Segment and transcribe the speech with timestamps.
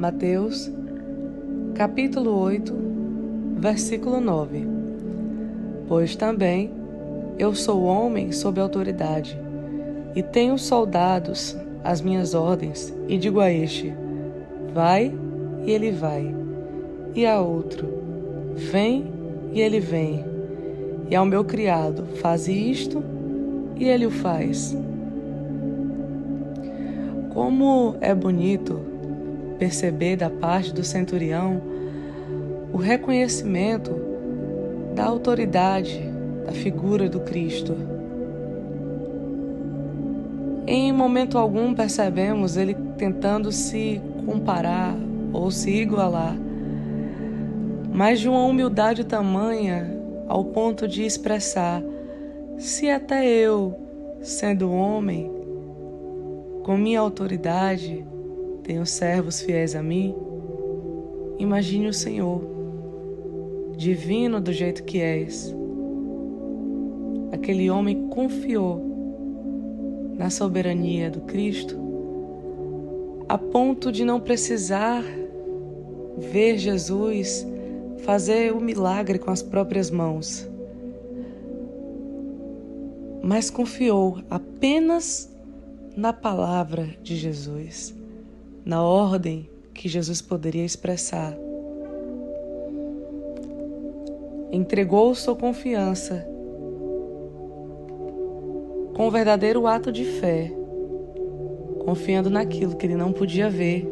[0.00, 0.72] Mateus,
[1.74, 2.74] capítulo 8,
[3.58, 4.66] versículo 9.
[5.86, 6.70] Pois também
[7.38, 9.38] eu sou homem sob autoridade,
[10.16, 11.54] e tenho soldados
[11.84, 13.92] às minhas ordens, e digo a este:
[14.72, 15.12] vai,
[15.66, 16.34] e ele vai,
[17.14, 17.86] e a outro:
[18.54, 19.12] vem,
[19.52, 20.24] e ele vem,
[21.10, 23.04] e ao meu criado: faze isto,
[23.76, 24.74] e ele o faz.
[27.34, 28.89] Como é bonito
[29.60, 31.60] perceber da parte do centurião
[32.72, 33.94] o reconhecimento
[34.94, 36.00] da autoridade
[36.46, 37.76] da figura do Cristo.
[40.66, 44.96] Em momento algum percebemos ele tentando se comparar
[45.30, 46.36] ou se igualar,
[47.92, 49.94] mas de uma humildade tamanha
[50.26, 51.82] ao ponto de expressar:
[52.56, 53.78] se até eu,
[54.22, 55.30] sendo homem,
[56.62, 58.06] com minha autoridade,
[58.62, 60.14] tenho servos fiéis a mim,
[61.38, 62.42] imagine o Senhor,
[63.76, 65.54] divino do jeito que és.
[67.32, 68.84] Aquele homem confiou
[70.16, 71.78] na soberania do Cristo
[73.28, 75.04] a ponto de não precisar
[76.18, 77.46] ver Jesus
[77.98, 80.48] fazer o milagre com as próprias mãos,
[83.22, 85.30] mas confiou apenas
[85.96, 87.94] na palavra de Jesus,
[88.64, 91.36] na ordem que Jesus poderia expressar.
[94.52, 96.26] Entregou sua confiança
[98.94, 100.52] com um verdadeiro ato de fé,
[101.84, 103.90] confiando naquilo que ele não podia ver.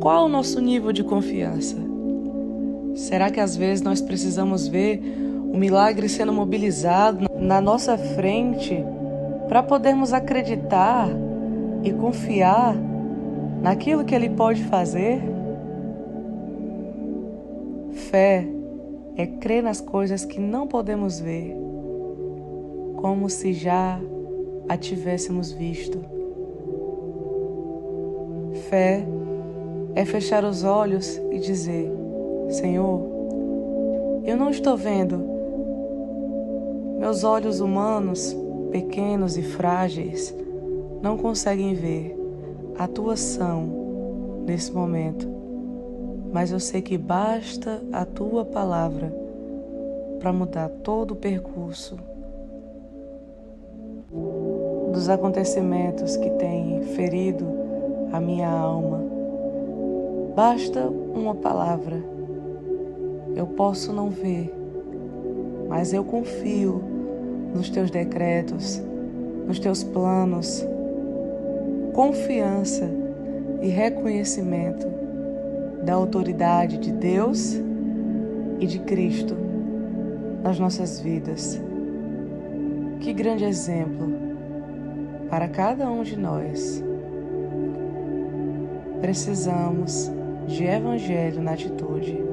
[0.00, 1.76] Qual o nosso nível de confiança?
[2.94, 5.00] Será que às vezes nós precisamos ver
[5.52, 8.84] o milagre sendo mobilizado na nossa frente
[9.48, 11.08] para podermos acreditar
[11.82, 12.74] e confiar
[13.62, 15.22] naquilo que Ele pode fazer.
[17.92, 18.46] Fé
[19.16, 21.56] é crer nas coisas que não podemos ver,
[22.96, 24.00] como se já
[24.68, 25.98] a tivéssemos visto.
[28.68, 29.06] Fé
[29.94, 31.90] é fechar os olhos e dizer:
[32.48, 33.00] Senhor,
[34.24, 35.18] eu não estou vendo,
[36.98, 38.36] meus olhos humanos
[38.70, 40.34] pequenos e frágeis,
[41.02, 42.16] não conseguem ver
[42.78, 45.28] a tua ação nesse momento,
[46.32, 49.12] mas eu sei que basta a tua palavra
[50.18, 51.98] para mudar todo o percurso
[54.92, 57.46] dos acontecimentos que têm ferido
[58.12, 59.00] a minha alma.
[60.34, 62.02] Basta uma palavra.
[63.36, 64.52] Eu posso não ver,
[65.68, 66.82] mas eu confio
[67.54, 68.82] nos teus decretos,
[69.46, 70.66] nos teus planos,
[71.98, 72.88] confiança
[73.60, 74.86] e reconhecimento
[75.82, 77.54] da autoridade de Deus
[78.60, 79.36] e de Cristo
[80.40, 81.60] nas nossas vidas.
[83.00, 84.12] Que grande exemplo
[85.28, 86.84] para cada um de nós.
[89.00, 90.08] Precisamos
[90.46, 92.27] de Evangelho na atitude.